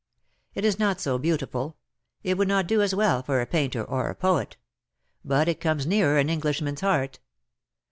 [0.55, 1.77] It is not so beautiful—
[2.23, 4.57] it would not do as well for a painter or a poet;
[5.23, 7.19] but it comes nearer an Englishman's heart.